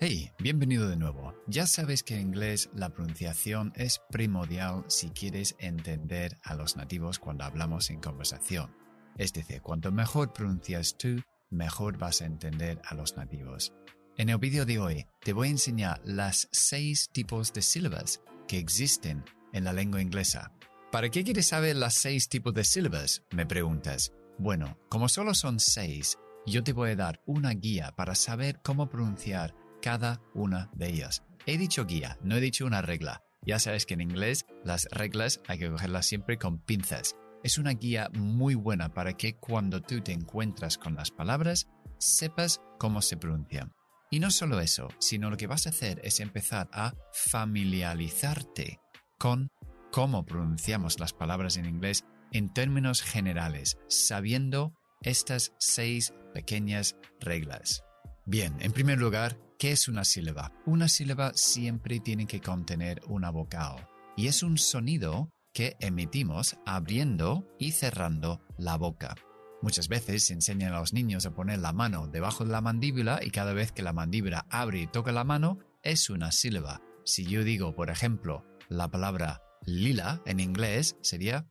Hey, 0.00 0.30
bienvenido 0.38 0.88
de 0.88 0.96
nuevo. 0.96 1.34
Ya 1.48 1.66
sabes 1.66 2.04
que 2.04 2.14
en 2.14 2.28
inglés 2.28 2.70
la 2.72 2.90
pronunciación 2.90 3.72
es 3.74 4.00
primordial 4.12 4.84
si 4.86 5.10
quieres 5.10 5.56
entender 5.58 6.38
a 6.44 6.54
los 6.54 6.76
nativos 6.76 7.18
cuando 7.18 7.42
hablamos 7.42 7.90
en 7.90 7.98
conversación. 7.98 8.72
Es 9.16 9.32
decir, 9.32 9.60
cuanto 9.60 9.90
mejor 9.90 10.32
pronuncias 10.32 10.96
tú, 10.96 11.20
mejor 11.50 11.98
vas 11.98 12.22
a 12.22 12.26
entender 12.26 12.80
a 12.84 12.94
los 12.94 13.16
nativos. 13.16 13.72
En 14.16 14.28
el 14.28 14.38
vídeo 14.38 14.64
de 14.64 14.78
hoy 14.78 15.06
te 15.20 15.32
voy 15.32 15.48
a 15.48 15.50
enseñar 15.50 16.00
las 16.04 16.46
seis 16.52 17.10
tipos 17.10 17.52
de 17.52 17.62
sílabas 17.62 18.22
que 18.46 18.58
existen 18.58 19.24
en 19.52 19.64
la 19.64 19.72
lengua 19.72 20.00
inglesa. 20.00 20.52
¿Para 20.92 21.08
qué 21.08 21.24
quieres 21.24 21.48
saber 21.48 21.74
las 21.74 21.94
seis 21.94 22.28
tipos 22.28 22.54
de 22.54 22.62
sílabas? 22.62 23.24
Me 23.32 23.46
preguntas. 23.46 24.12
Bueno, 24.38 24.78
como 24.88 25.08
solo 25.08 25.34
son 25.34 25.58
seis, 25.58 26.18
yo 26.46 26.62
te 26.62 26.72
voy 26.72 26.90
a 26.90 26.96
dar 26.96 27.20
una 27.26 27.50
guía 27.50 27.96
para 27.96 28.14
saber 28.14 28.60
cómo 28.62 28.88
pronunciar 28.88 29.56
cada 29.80 30.20
una 30.34 30.70
de 30.74 30.88
ellas. 30.88 31.22
He 31.46 31.58
dicho 31.58 31.86
guía, 31.86 32.18
no 32.22 32.36
he 32.36 32.40
dicho 32.40 32.66
una 32.66 32.82
regla. 32.82 33.22
Ya 33.42 33.58
sabes 33.58 33.86
que 33.86 33.94
en 33.94 34.00
inglés 34.00 34.46
las 34.64 34.86
reglas 34.90 35.40
hay 35.48 35.58
que 35.58 35.70
cogerlas 35.70 36.06
siempre 36.06 36.38
con 36.38 36.58
pinzas. 36.58 37.16
Es 37.42 37.58
una 37.58 37.70
guía 37.70 38.10
muy 38.12 38.54
buena 38.54 38.92
para 38.92 39.14
que 39.14 39.36
cuando 39.36 39.80
tú 39.80 40.00
te 40.00 40.12
encuentras 40.12 40.76
con 40.76 40.94
las 40.94 41.10
palabras 41.10 41.68
sepas 41.98 42.60
cómo 42.78 43.00
se 43.00 43.16
pronuncian. 43.16 43.72
Y 44.10 44.20
no 44.20 44.30
solo 44.30 44.60
eso, 44.60 44.88
sino 44.98 45.30
lo 45.30 45.36
que 45.36 45.46
vas 45.46 45.66
a 45.66 45.70
hacer 45.70 46.00
es 46.02 46.20
empezar 46.20 46.68
a 46.72 46.94
familiarizarte 47.12 48.80
con 49.18 49.50
cómo 49.92 50.24
pronunciamos 50.24 50.98
las 50.98 51.12
palabras 51.12 51.56
en 51.56 51.66
inglés 51.66 52.04
en 52.32 52.52
términos 52.52 53.02
generales, 53.02 53.78
sabiendo 53.88 54.74
estas 55.02 55.52
seis 55.58 56.12
pequeñas 56.34 56.96
reglas. 57.20 57.82
Bien, 58.26 58.56
en 58.60 58.72
primer 58.72 58.98
lugar, 58.98 59.38
¿qué 59.58 59.72
es 59.72 59.88
una 59.88 60.04
sílaba? 60.04 60.52
Una 60.64 60.88
sílaba 60.88 61.32
siempre 61.34 62.00
tiene 62.00 62.26
que 62.26 62.40
contener 62.40 63.02
una 63.06 63.30
vocal 63.30 63.88
y 64.16 64.28
es 64.28 64.42
un 64.42 64.56
sonido 64.56 65.32
que 65.52 65.76
emitimos 65.80 66.56
abriendo 66.64 67.44
y 67.58 67.72
cerrando 67.72 68.40
la 68.56 68.76
boca. 68.76 69.16
Muchas 69.60 69.88
veces 69.88 70.24
se 70.24 70.34
enseñan 70.34 70.72
a 70.72 70.78
los 70.78 70.92
niños 70.92 71.26
a 71.26 71.34
poner 71.34 71.58
la 71.58 71.72
mano 71.72 72.06
debajo 72.06 72.44
de 72.44 72.52
la 72.52 72.60
mandíbula 72.60 73.20
y 73.22 73.30
cada 73.30 73.52
vez 73.52 73.72
que 73.72 73.82
la 73.82 73.92
mandíbula 73.92 74.46
abre 74.50 74.82
y 74.82 74.86
toca 74.86 75.10
la 75.10 75.24
mano 75.24 75.58
es 75.82 76.08
una 76.10 76.30
sílaba. 76.30 76.80
Si 77.04 77.26
yo 77.26 77.42
digo, 77.42 77.74
por 77.74 77.90
ejemplo, 77.90 78.44
la 78.68 78.88
palabra 78.88 79.42
lila 79.64 80.22
en 80.26 80.38
inglés 80.38 80.96
sería 81.00 81.48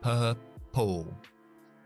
purple. 0.00 1.12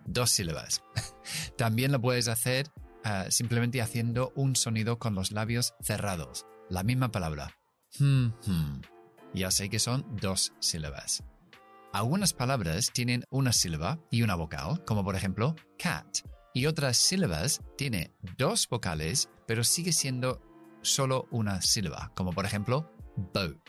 Dos 0.06 0.30
sílabas. 0.30 0.82
También 1.58 1.92
lo 1.92 2.00
puedes 2.00 2.28
hacer 2.28 2.70
uh, 3.06 3.30
simplemente 3.30 3.80
haciendo 3.80 4.32
un 4.34 4.56
sonido 4.56 4.98
con 4.98 5.14
los 5.14 5.30
labios 5.32 5.74
cerrados. 5.80 6.46
La 6.68 6.82
misma 6.82 7.10
palabra. 7.10 7.56
Hmm, 7.98 8.28
hmm. 8.46 8.82
Ya 9.34 9.50
sé 9.50 9.68
que 9.68 9.78
son 9.78 10.04
dos 10.20 10.52
sílabas. 10.60 11.22
Algunas 11.92 12.34
palabras 12.34 12.90
tienen 12.92 13.24
una 13.30 13.52
sílaba 13.52 13.98
y 14.10 14.22
una 14.22 14.34
vocal, 14.34 14.84
como 14.84 15.04
por 15.04 15.16
ejemplo 15.16 15.54
cat. 15.78 16.18
Y 16.52 16.66
otras 16.66 16.96
sílabas 16.96 17.60
tienen 17.76 18.14
dos 18.36 18.68
vocales, 18.68 19.28
pero 19.46 19.62
sigue 19.62 19.92
siendo 19.92 20.42
solo 20.82 21.26
una 21.30 21.62
sílaba, 21.62 22.12
como 22.14 22.32
por 22.32 22.44
ejemplo 22.44 22.92
boat. 23.16 23.60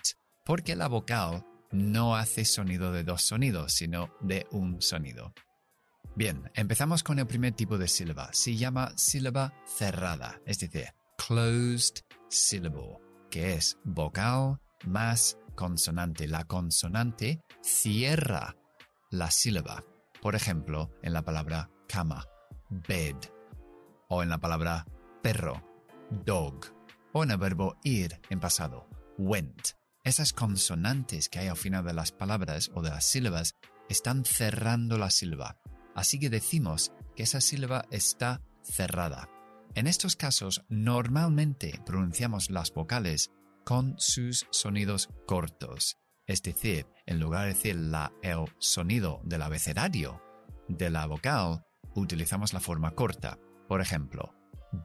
Porque 0.45 0.75
la 0.75 0.88
vocal 0.88 1.45
no 1.71 2.15
hace 2.15 2.45
sonido 2.45 2.91
de 2.91 3.03
dos 3.03 3.21
sonidos, 3.21 3.73
sino 3.73 4.09
de 4.21 4.47
un 4.52 4.81
sonido. 4.81 5.33
Bien, 6.16 6.52
empezamos 6.55 7.03
con 7.03 7.19
el 7.19 7.27
primer 7.27 7.53
tipo 7.53 7.77
de 7.77 7.88
sílaba. 7.88 8.30
Se 8.33 8.55
llama 8.55 8.91
sílaba 8.95 9.53
cerrada, 9.66 10.41
es 10.45 10.59
decir, 10.59 10.94
closed 11.17 12.03
syllable, 12.30 12.99
que 13.30 13.53
es 13.53 13.77
vocal 13.83 14.59
más 14.86 15.38
consonante. 15.55 16.27
La 16.27 16.45
consonante 16.45 17.41
cierra 17.61 18.55
la 19.11 19.31
sílaba. 19.31 19.83
Por 20.21 20.36
ejemplo, 20.36 20.92
en 21.02 21.14
la 21.14 21.23
palabra 21.23 21.70
cama, 21.87 22.26
bed, 22.70 23.15
o 24.10 24.23
en 24.23 24.30
la 24.30 24.39
palabra 24.39 24.86
perro, 25.21 25.61
dog, 26.26 26.65
o 27.14 27.23
en 27.23 27.31
el 27.31 27.37
verbo 27.37 27.77
ir 27.83 28.20
en 28.30 28.39
pasado, 28.39 28.87
went. 29.17 29.70
Esas 30.04 30.31
consonantes 30.31 31.27
que 31.27 31.39
hay 31.39 31.48
al 31.48 31.58
final 31.58 31.83
de 31.83 31.93
las 31.93 32.11
palabras 32.11 32.71
o 32.73 32.81
de 32.81 32.89
las 32.89 33.05
sílabas 33.05 33.55
están 33.89 34.23
cerrando 34.23 34.98
la 34.98 35.10
sílaba. 35.10 35.58
Así 35.97 36.19
que 36.19 36.30
decimos 36.30 36.91
que 37.15 37.23
esa 37.23 37.41
sílaba 37.41 37.85
está 37.89 38.43
cerrada. 38.61 39.30
En 39.73 39.87
estos 39.87 40.15
casos, 40.15 40.63
normalmente 40.69 41.81
pronunciamos 41.87 42.52
las 42.52 42.71
vocales 42.71 43.31
con 43.65 43.95
sus 43.97 44.45
sonidos 44.52 45.09
cortos. 45.25 45.97
Es 46.27 46.43
decir, 46.43 46.86
en 47.07 47.19
lugar 47.19 47.41
de 47.41 47.53
decir 47.55 47.75
la, 47.75 48.13
el 48.21 48.45
sonido 48.59 49.21
del 49.23 49.41
abecedario 49.41 50.21
de 50.67 50.91
la 50.91 51.07
vocal, 51.07 51.65
utilizamos 51.95 52.53
la 52.53 52.59
forma 52.59 52.91
corta. 52.91 53.39
Por 53.67 53.81
ejemplo, 53.81 54.36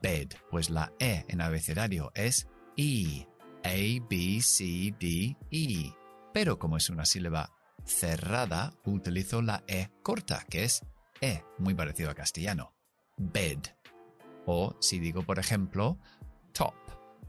bed, 0.01 0.29
pues 0.51 0.71
la 0.71 0.95
E 0.99 1.27
en 1.29 1.43
abecedario 1.43 2.11
es 2.15 2.49
I. 2.77 3.27
A, 3.65 4.07
B, 4.09 4.41
C, 4.41 4.95
D, 4.99 5.37
E. 5.51 5.93
Pero 6.33 6.59
como 6.59 6.79
es 6.79 6.89
una 6.89 7.05
sílaba 7.05 7.51
cerrada, 7.85 8.73
utilizo 8.87 9.43
la 9.43 9.63
E 9.69 9.91
corta, 10.03 10.47
que 10.49 10.65
es 10.65 10.83
E, 11.23 11.45
muy 11.59 11.75
parecido 11.75 12.11
a 12.11 12.15
castellano. 12.15 12.75
Bed. 13.17 13.61
O 14.45 14.77
si 14.81 14.99
digo, 14.99 15.23
por 15.23 15.39
ejemplo, 15.39 15.99
top, 16.53 16.75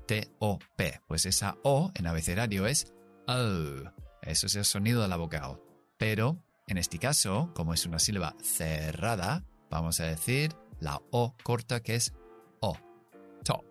T-O-P, 0.07 1.01
pues 1.07 1.25
esa 1.25 1.57
O 1.63 1.91
en 1.93 2.07
abecedario 2.07 2.65
es 2.65 2.91
O. 3.27 3.89
Eso 4.21 4.47
es 4.47 4.55
el 4.55 4.65
sonido 4.65 5.01
de 5.01 5.07
la 5.07 5.17
vocal. 5.17 5.61
Pero, 5.97 6.43
en 6.67 6.77
este 6.77 6.97
caso, 6.97 7.51
como 7.53 7.73
es 7.73 7.85
una 7.85 7.99
sílaba 7.99 8.35
cerrada, 8.41 9.45
vamos 9.69 9.99
a 9.99 10.05
decir 10.05 10.55
la 10.79 10.99
O 11.11 11.35
corta 11.43 11.81
que 11.81 11.95
es 11.95 12.13
O. 12.61 12.75
Top. 13.43 13.65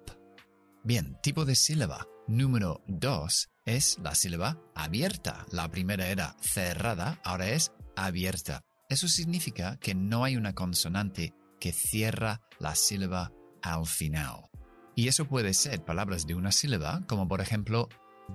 Bien, 0.84 1.18
tipo 1.22 1.44
de 1.44 1.56
sílaba. 1.56 2.06
Número 2.28 2.80
2 2.86 3.50
es 3.64 3.98
la 3.98 4.14
sílaba 4.14 4.60
abierta. 4.74 5.46
La 5.50 5.68
primera 5.68 6.06
era 6.06 6.36
cerrada, 6.40 7.18
ahora 7.24 7.48
es 7.50 7.72
abierta. 7.96 8.62
Eso 8.92 9.08
significa 9.08 9.78
que 9.78 9.94
no 9.94 10.22
hay 10.22 10.36
una 10.36 10.54
consonante 10.54 11.32
que 11.58 11.72
cierra 11.72 12.42
la 12.58 12.74
sílaba 12.74 13.32
al 13.62 13.86
final. 13.86 14.50
Y 14.94 15.08
eso 15.08 15.26
puede 15.26 15.54
ser 15.54 15.82
palabras 15.82 16.26
de 16.26 16.34
una 16.34 16.52
sílaba, 16.52 17.02
como 17.08 17.26
por 17.26 17.40
ejemplo 17.40 17.88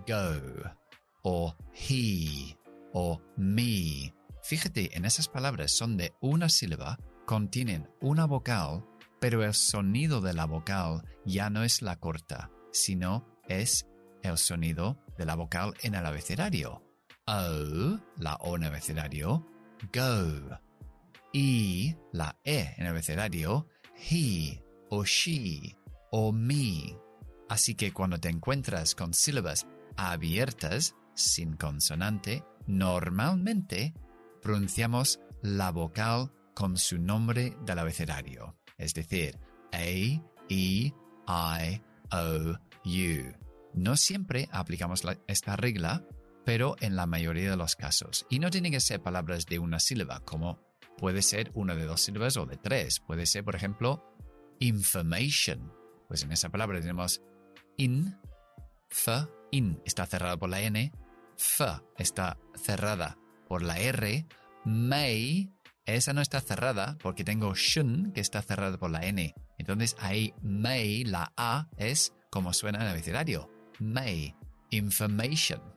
go, 0.08 0.74
o 1.22 1.56
he, 1.88 2.58
o 2.92 3.22
me. 3.36 4.16
Fíjate, 4.42 4.98
en 4.98 5.06
esas 5.06 5.28
palabras 5.28 5.74
son 5.74 5.96
de 5.96 6.16
una 6.22 6.50
sílaba, 6.50 6.98
contienen 7.28 7.88
una 8.02 8.26
vocal, 8.26 8.84
pero 9.20 9.44
el 9.44 9.54
sonido 9.54 10.22
de 10.22 10.34
la 10.34 10.46
vocal 10.46 11.04
ya 11.24 11.52
no 11.52 11.62
es 11.62 11.84
la 11.84 11.98
corta, 11.98 12.50
sino 12.72 13.28
es 13.48 13.86
el 14.24 14.40
sonido 14.40 14.98
de 15.20 15.26
la 15.28 15.36
vocal 15.36 15.76
en 15.84 15.94
el 15.94 16.04
abecedario. 16.04 16.82
O, 17.28 18.00
la 18.18 18.38
O 18.40 18.56
en 18.56 18.64
el 18.64 18.70
abecedario, 18.70 19.46
go. 19.94 20.60
Y, 21.34 21.96
la 22.12 22.38
E 22.44 22.74
en 22.78 22.86
el 22.86 22.92
abecedario, 22.92 23.68
he 24.10 24.64
o 24.90 25.04
she 25.04 25.78
o 26.12 26.32
me. 26.32 26.98
Así 27.50 27.76
que 27.76 27.92
cuando 27.94 28.20
te 28.20 28.30
encuentras 28.30 28.96
con 28.96 29.14
sílabas 29.14 29.68
abiertas, 29.96 30.96
sin 31.14 31.56
consonante, 31.56 32.44
normalmente 32.68 33.94
pronunciamos 34.42 35.20
la 35.42 35.72
vocal 35.72 36.32
con 36.54 36.78
su 36.78 36.98
nombre 37.00 37.56
del 37.66 37.80
abecedario, 37.80 38.56
es 38.78 38.94
decir, 38.94 39.38
A, 39.72 39.84
E, 39.84 40.22
I, 40.50 40.94
O, 41.28 42.58
no 43.74 43.98
siempre 43.98 44.50
aplicamos 44.52 45.04
esta 45.28 45.56
regla, 45.56 46.04
pero 46.48 46.78
en 46.80 46.96
la 46.96 47.08
mayoría 47.08 47.50
de 47.50 47.58
los 47.58 47.76
casos. 47.76 48.26
Y 48.30 48.40
no 48.40 48.50
tiene 48.50 48.72
que 48.72 48.80
ser 48.80 49.02
palabras 49.02 49.48
de 49.48 49.60
una 49.60 49.82
sílaba, 49.82 50.22
como 50.22 50.62
puede 50.98 51.22
ser 51.22 51.52
una 51.56 51.76
de 51.76 51.84
dos 51.84 52.00
sílabas 52.00 52.38
o 52.38 52.46
de 52.46 52.56
tres. 52.56 53.02
Puede 53.02 53.26
ser, 53.26 53.44
por 53.44 53.58
ejemplo, 53.58 54.16
information. 54.60 55.74
Pues 56.08 56.24
en 56.24 56.32
esa 56.32 56.48
palabra 56.48 56.80
tenemos 56.80 57.22
in, 57.76 58.18
f, 58.90 59.12
in 59.52 59.82
está 59.84 60.06
cerrada 60.06 60.38
por 60.38 60.48
la 60.48 60.62
n, 60.62 60.94
f 61.38 61.66
está 61.98 62.38
cerrada 62.56 63.18
por 63.50 63.62
la 63.62 63.78
r, 63.80 64.26
may, 64.64 65.52
esa 65.86 66.14
no 66.14 66.22
está 66.22 66.40
cerrada 66.40 66.98
porque 67.04 67.26
tengo 67.26 67.56
shun 67.56 68.14
que 68.14 68.22
está 68.22 68.42
cerrada 68.42 68.78
por 68.78 68.90
la 68.90 69.06
n. 69.06 69.36
Entonces 69.58 69.98
ahí 70.00 70.34
may, 70.42 71.04
la 71.04 71.34
a 71.36 71.68
es 71.76 72.14
como 72.30 72.54
suena 72.54 72.78
en 72.78 72.86
el 72.86 72.92
abecedario. 72.92 73.52
May. 73.80 74.34
Information. 74.70 75.77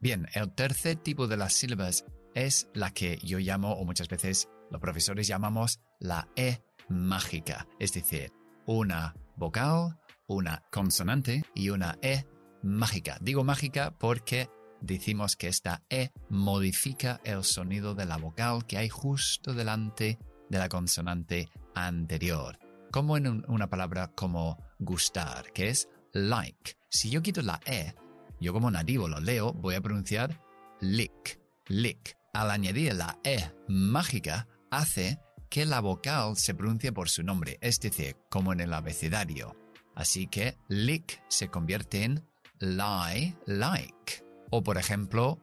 Bien, 0.00 0.28
el 0.34 0.52
tercer 0.54 0.96
tipo 0.96 1.26
de 1.26 1.36
las 1.36 1.54
sílabas 1.54 2.04
es 2.34 2.68
la 2.72 2.92
que 2.92 3.18
yo 3.22 3.38
llamo, 3.38 3.72
o 3.72 3.84
muchas 3.84 4.08
veces 4.08 4.48
los 4.70 4.80
profesores 4.80 5.26
llamamos, 5.26 5.80
la 5.98 6.28
E 6.36 6.62
mágica. 6.88 7.66
Es 7.80 7.92
decir, 7.92 8.32
una 8.66 9.14
vocal, 9.36 9.98
una 10.28 10.62
consonante 10.70 11.42
y 11.54 11.70
una 11.70 11.98
E 12.00 12.24
mágica. 12.62 13.18
Digo 13.20 13.42
mágica 13.42 13.96
porque 13.98 14.48
decimos 14.80 15.34
que 15.34 15.48
esta 15.48 15.82
E 15.90 16.10
modifica 16.28 17.20
el 17.24 17.42
sonido 17.42 17.94
de 17.94 18.06
la 18.06 18.18
vocal 18.18 18.66
que 18.66 18.78
hay 18.78 18.88
justo 18.88 19.52
delante 19.52 20.18
de 20.48 20.58
la 20.58 20.68
consonante 20.68 21.48
anterior. 21.74 22.58
Como 22.92 23.16
en 23.16 23.44
una 23.48 23.68
palabra 23.68 24.12
como 24.14 24.62
gustar, 24.78 25.52
que 25.52 25.70
es 25.70 25.88
like. 26.12 26.76
Si 26.88 27.10
yo 27.10 27.20
quito 27.20 27.42
la 27.42 27.60
E, 27.66 27.94
yo 28.40 28.52
como 28.52 28.70
nativo 28.70 29.08
lo 29.08 29.20
leo, 29.20 29.52
voy 29.52 29.74
a 29.74 29.80
pronunciar 29.80 30.40
lick, 30.80 31.40
lick. 31.66 32.16
Al 32.32 32.50
añadir 32.50 32.94
la 32.94 33.18
E 33.24 33.50
mágica, 33.68 34.46
hace 34.70 35.18
que 35.48 35.64
la 35.64 35.80
vocal 35.80 36.36
se 36.36 36.54
pronuncie 36.54 36.92
por 36.92 37.08
su 37.08 37.22
nombre, 37.22 37.58
es 37.60 37.80
decir, 37.80 38.16
como 38.30 38.52
en 38.52 38.60
el 38.60 38.72
abecedario. 38.72 39.56
Así 39.94 40.26
que 40.26 40.56
lick 40.68 41.22
se 41.28 41.48
convierte 41.48 42.04
en 42.04 42.24
lie, 42.60 43.36
like. 43.46 44.24
O 44.50 44.62
por 44.62 44.78
ejemplo, 44.78 45.40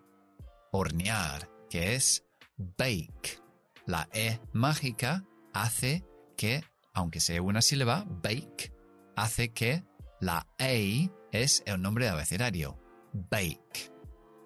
hornear, 0.71 1.49
que 1.69 1.95
es 1.95 2.23
bake. 2.57 3.41
La 3.85 4.07
E 4.13 4.39
mágica 4.53 5.25
hace 5.53 6.05
que, 6.37 6.63
aunque 6.93 7.19
sea 7.19 7.41
una 7.41 7.61
sílaba, 7.61 8.05
bake, 8.07 8.73
hace 9.15 9.49
que 9.49 9.83
la 10.19 10.47
A 10.59 11.09
es 11.31 11.63
el 11.65 11.81
nombre 11.81 12.05
de 12.05 12.11
abecedario, 12.11 12.79
bake. 13.15 13.91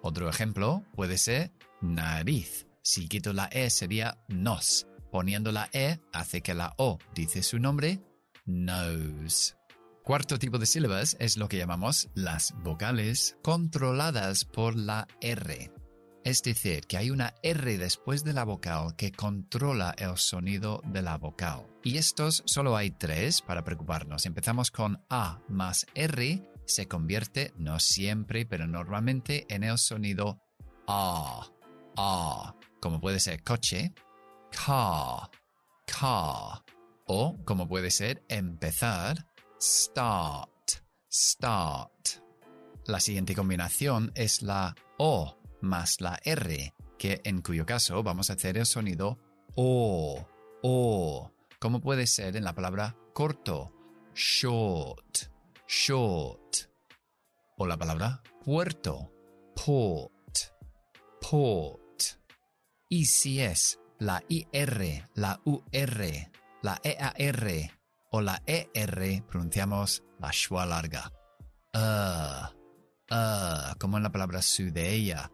Otro 0.02 0.28
ejemplo 0.28 0.84
puede 0.94 1.18
ser 1.18 1.52
nariz. 1.80 2.66
Si 2.82 3.08
quito 3.08 3.32
la 3.32 3.46
E 3.46 3.68
sería 3.70 4.18
nos. 4.28 4.86
Poniendo 5.10 5.52
la 5.52 5.68
E 5.72 5.98
hace 6.12 6.40
que 6.40 6.54
la 6.54 6.74
O 6.78 6.98
dice 7.14 7.42
su 7.42 7.58
nombre, 7.58 8.00
nose. 8.46 9.54
Cuarto 10.04 10.38
tipo 10.38 10.58
de 10.58 10.66
sílabas 10.66 11.16
es 11.20 11.36
lo 11.36 11.48
que 11.48 11.58
llamamos 11.58 12.08
las 12.14 12.54
vocales 12.62 13.36
controladas 13.42 14.44
por 14.44 14.76
la 14.76 15.06
R. 15.20 15.70
Es 16.24 16.42
decir, 16.42 16.86
que 16.86 16.96
hay 16.96 17.10
una 17.10 17.34
R 17.42 17.78
después 17.78 18.24
de 18.24 18.32
la 18.32 18.44
vocal 18.44 18.94
que 18.96 19.10
controla 19.10 19.94
el 19.96 20.16
sonido 20.18 20.82
de 20.84 21.02
la 21.02 21.16
vocal. 21.16 21.66
Y 21.82 21.96
estos 21.96 22.42
solo 22.46 22.76
hay 22.76 22.90
tres 22.90 23.40
para 23.40 23.64
preocuparnos. 23.64 24.26
Empezamos 24.26 24.70
con 24.70 25.02
A 25.08 25.40
más 25.48 25.86
R, 25.94 26.42
se 26.70 26.88
convierte, 26.88 27.52
no 27.56 27.78
siempre, 27.78 28.46
pero 28.46 28.66
normalmente, 28.66 29.46
en 29.48 29.64
el 29.64 29.78
sonido 29.78 30.40
A. 30.86 31.46
A, 31.96 32.54
como 32.80 33.00
puede 33.00 33.20
ser 33.20 33.42
coche, 33.42 33.92
car, 34.50 35.30
car. 35.86 36.62
O 37.06 37.36
como 37.44 37.68
puede 37.68 37.90
ser 37.90 38.22
empezar, 38.28 39.26
start, 39.60 40.70
start. 41.12 42.08
La 42.86 43.00
siguiente 43.00 43.34
combinación 43.34 44.12
es 44.14 44.42
la 44.42 44.74
O 44.96 45.38
más 45.60 46.00
la 46.00 46.18
R, 46.24 46.72
que 46.98 47.20
en 47.24 47.42
cuyo 47.42 47.66
caso 47.66 48.02
vamos 48.02 48.30
a 48.30 48.34
hacer 48.34 48.56
el 48.56 48.66
sonido 48.66 49.18
O, 49.56 50.26
O, 50.62 51.32
como 51.58 51.80
puede 51.80 52.06
ser 52.06 52.36
en 52.36 52.44
la 52.44 52.54
palabra 52.54 52.96
corto, 53.12 53.72
short, 54.14 55.18
short. 55.66 56.39
O 57.62 57.66
la 57.66 57.76
palabra 57.76 58.22
puerto, 58.42 59.12
port, 59.54 60.34
port. 61.20 62.02
Y 62.88 63.04
si 63.04 63.42
es 63.42 63.78
la 63.98 64.22
IR, 64.28 65.06
la 65.14 65.42
UR, 65.44 66.30
la 66.62 66.80
EAR 66.82 67.70
o 68.12 68.22
la 68.22 68.42
ER, 68.46 69.22
pronunciamos 69.28 70.02
la 70.18 70.32
schwa 70.32 70.64
larga. 70.64 71.12
Uh, 71.74 72.46
uh, 73.14 73.76
como 73.78 73.98
en 73.98 74.04
la 74.04 74.10
palabra 74.10 74.40
sudeya, 74.40 75.30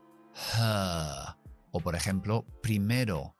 o 1.70 1.78
por 1.78 1.94
ejemplo, 1.94 2.44
primero, 2.60 3.36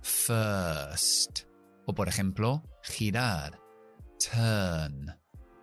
first. 0.00 1.40
O 1.86 1.92
por 1.92 2.06
ejemplo, 2.06 2.62
girar, 2.84 3.60
turn, 4.20 5.12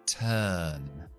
turn. 0.06 1.10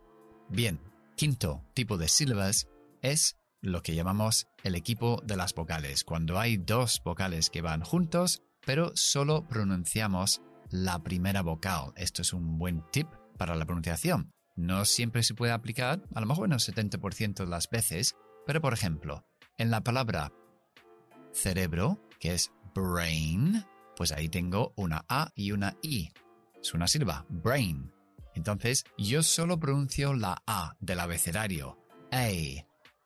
Bien, 0.50 0.78
quinto 1.16 1.64
tipo 1.74 1.96
de 1.96 2.08
sílabas 2.08 2.68
es 3.00 3.36
lo 3.62 3.82
que 3.82 3.94
llamamos 3.94 4.46
el 4.62 4.74
equipo 4.74 5.22
de 5.24 5.36
las 5.36 5.54
vocales, 5.54 6.04
cuando 6.04 6.38
hay 6.38 6.58
dos 6.58 7.00
vocales 7.04 7.50
que 7.50 7.62
van 7.62 7.80
juntos, 7.80 8.42
pero 8.64 8.92
solo 8.94 9.48
pronunciamos 9.48 10.42
la 10.70 11.02
primera 11.02 11.42
vocal. 11.42 11.92
Esto 11.96 12.22
es 12.22 12.32
un 12.32 12.58
buen 12.58 12.84
tip 12.92 13.08
para 13.38 13.56
la 13.56 13.64
pronunciación. 13.64 14.30
No 14.56 14.84
siempre 14.84 15.22
se 15.22 15.34
puede 15.34 15.52
aplicar, 15.52 16.02
a 16.14 16.20
lo 16.20 16.26
mejor 16.26 16.46
en 16.46 16.52
el 16.52 16.58
70% 16.58 17.34
de 17.36 17.46
las 17.46 17.68
veces, 17.70 18.14
pero 18.46 18.60
por 18.60 18.74
ejemplo, 18.74 19.26
en 19.58 19.70
la 19.70 19.80
palabra 19.80 20.32
cerebro, 21.32 22.00
que 22.20 22.34
es 22.34 22.52
brain, 22.74 23.64
pues 23.96 24.12
ahí 24.12 24.28
tengo 24.28 24.72
una 24.76 25.04
A 25.08 25.30
y 25.34 25.52
una 25.52 25.76
I. 25.82 26.10
Es 26.60 26.74
una 26.74 26.86
sílaba, 26.86 27.24
brain. 27.28 27.95
Entonces, 28.36 28.84
yo 28.96 29.24
solo 29.24 29.58
pronuncio 29.58 30.14
la 30.14 30.40
A 30.46 30.76
del 30.78 31.00
abecedario. 31.00 31.76
A, 32.12 32.28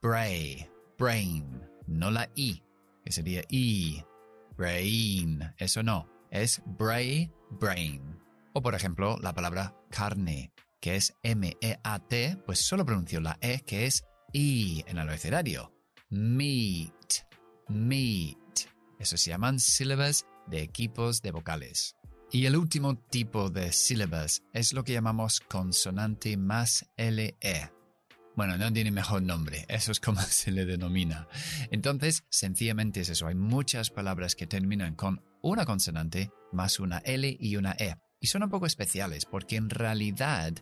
bray, 0.02 0.68
brain. 0.98 1.62
No 1.86 2.10
la 2.10 2.28
I, 2.34 2.62
que 3.02 3.12
sería 3.12 3.42
I, 3.48 4.04
brain. 4.56 5.54
Eso 5.56 5.82
no, 5.82 6.06
es 6.30 6.62
bray, 6.66 7.32
brain. 7.50 8.20
O 8.52 8.60
por 8.60 8.74
ejemplo, 8.74 9.16
la 9.22 9.32
palabra 9.32 9.74
carne, 9.90 10.52
que 10.80 10.96
es 10.96 11.14
M-E-A-T, 11.22 12.42
pues 12.44 12.58
solo 12.60 12.84
pronuncio 12.84 13.20
la 13.20 13.38
E, 13.40 13.60
que 13.60 13.86
es 13.86 14.04
I 14.32 14.84
en 14.86 14.98
el 14.98 15.08
abecedario 15.08 15.72
meet, 16.10 17.24
meet. 17.68 18.68
Eso 18.98 19.16
se 19.16 19.30
llaman 19.30 19.58
sílabas 19.58 20.26
de 20.46 20.62
equipos 20.62 21.22
de 21.22 21.30
vocales. 21.30 21.96
Y 22.32 22.46
el 22.46 22.56
último 22.56 22.96
tipo 22.96 23.50
de 23.50 23.72
sílabas 23.72 24.44
es 24.52 24.72
lo 24.72 24.84
que 24.84 24.92
llamamos 24.92 25.40
consonante 25.40 26.36
más 26.36 26.88
LE. 26.96 27.36
Bueno, 28.36 28.56
no 28.56 28.72
tiene 28.72 28.92
mejor 28.92 29.22
nombre, 29.22 29.66
eso 29.68 29.90
es 29.90 29.98
como 29.98 30.20
se 30.28 30.52
le 30.52 30.64
denomina. 30.64 31.26
Entonces, 31.72 32.22
sencillamente 32.30 33.00
es 33.00 33.08
eso, 33.08 33.26
hay 33.26 33.34
muchas 33.34 33.90
palabras 33.90 34.36
que 34.36 34.46
terminan 34.46 34.94
con 34.94 35.24
una 35.42 35.66
consonante 35.66 36.30
más 36.52 36.78
una 36.78 36.98
L 36.98 37.36
y 37.40 37.56
una 37.56 37.72
E. 37.72 37.96
Y 38.20 38.28
son 38.28 38.44
un 38.44 38.50
poco 38.50 38.66
especiales 38.66 39.24
porque 39.24 39.56
en 39.56 39.68
realidad 39.68 40.52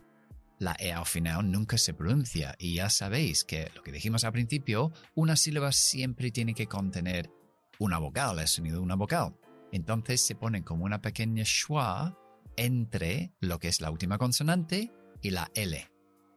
la 0.57 0.75
E 0.79 0.91
al 0.91 1.05
final 1.05 1.51
nunca 1.51 1.77
se 1.77 1.93
pronuncia 1.93 2.55
y 2.57 2.75
ya 2.75 2.89
sabéis 2.89 3.43
que 3.43 3.69
lo 3.75 3.83
que 3.83 3.91
dijimos 3.91 4.23
al 4.23 4.31
principio, 4.31 4.91
una 5.13 5.35
sílaba 5.35 5.71
siempre 5.71 6.31
tiene 6.31 6.55
que 6.55 6.65
contener 6.65 7.29
una 7.77 7.99
vocal, 7.99 8.39
el 8.39 8.47
sonido 8.47 8.77
de 8.77 8.83
una 8.83 8.95
vocal. 8.95 9.35
Entonces 9.71 10.21
se 10.21 10.35
pone 10.35 10.63
como 10.63 10.85
una 10.85 11.01
pequeña 11.01 11.43
schwa 11.45 12.17
entre 12.55 13.33
lo 13.39 13.59
que 13.59 13.67
es 13.67 13.81
la 13.81 13.91
última 13.91 14.17
consonante 14.17 14.91
y 15.21 15.31
la 15.31 15.49
L. 15.55 15.89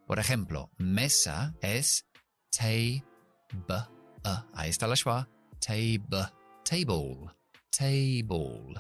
Por 0.07 0.19
ejemplo, 0.19 0.71
mesa 0.79 1.55
es 1.63 2.07
-a. 2.59 3.05
Ahí 4.55 4.71
está 4.71 4.87
la 4.87 4.97
schwa. 4.97 5.29
Table, 5.61 6.29
table, 6.65 7.31
table. 7.71 8.75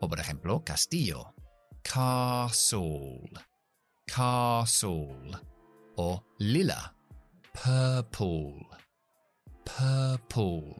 O 0.00 0.08
por 0.08 0.20
ejemplo, 0.20 0.62
castillo. 0.64 1.34
Castle 1.82 3.30
castle 4.08 5.36
o 5.96 6.22
lila, 6.38 6.94
purple, 7.52 8.66
purple. 9.64 10.74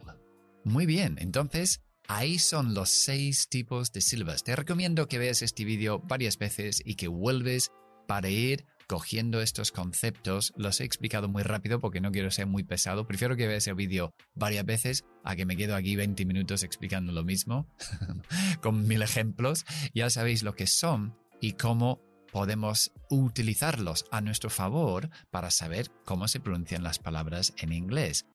Muy 0.63 0.85
bien, 0.85 1.17
entonces 1.19 1.81
ahí 2.09 2.39
son 2.39 2.73
los 2.73 2.89
seis 2.89 3.47
tipos 3.47 3.93
de 3.93 4.01
sílabas. 4.01 4.43
Te 4.43 4.55
recomiendo 4.55 5.07
que 5.07 5.19
veas 5.19 5.41
este 5.41 5.63
vídeo 5.63 5.99
varias 5.99 6.37
veces 6.37 6.81
y 6.83 6.95
que 6.95 7.07
vuelves 7.07 7.71
para 8.07 8.29
ir 8.29 8.65
cogiendo 8.87 9.41
estos 9.41 9.71
conceptos. 9.71 10.51
Los 10.57 10.81
he 10.81 10.83
explicado 10.83 11.29
muy 11.29 11.43
rápido 11.43 11.79
porque 11.79 12.01
no 12.01 12.11
quiero 12.11 12.31
ser 12.31 12.47
muy 12.47 12.63
pesado. 12.63 13.07
Prefiero 13.07 13.37
que 13.37 13.47
veas 13.47 13.67
el 13.67 13.75
vídeo 13.75 14.11
varias 14.33 14.65
veces 14.65 15.05
a 15.23 15.35
que 15.35 15.45
me 15.45 15.55
quedo 15.55 15.75
aquí 15.75 15.95
20 15.95 16.25
minutos 16.25 16.63
explicando 16.63 17.13
lo 17.13 17.23
mismo 17.23 17.67
con 18.61 18.87
mil 18.87 19.03
ejemplos. 19.03 19.65
Ya 19.93 20.09
sabéis 20.09 20.41
lo 20.41 20.55
que 20.55 20.65
son 20.65 21.15
y 21.39 21.53
cómo 21.53 22.01
podemos 22.31 22.91
utilizarlos 23.09 24.05
a 24.11 24.21
nuestro 24.21 24.49
favor 24.49 25.09
para 25.29 25.51
saber 25.51 25.91
cómo 26.05 26.27
se 26.27 26.39
pronuncian 26.39 26.83
las 26.83 26.97
palabras 26.97 27.53
en 27.57 27.71
inglés. 27.71 28.25